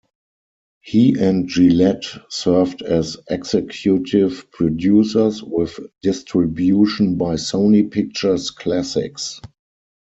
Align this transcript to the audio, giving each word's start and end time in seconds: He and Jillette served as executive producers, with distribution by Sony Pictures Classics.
He 0.79 1.13
and 1.19 1.47
Jillette 1.47 2.07
served 2.27 2.81
as 2.81 3.17
executive 3.29 4.49
producers, 4.51 5.43
with 5.43 5.79
distribution 6.01 7.17
by 7.17 7.35
Sony 7.35 7.91
Pictures 7.91 8.49
Classics. 8.49 9.39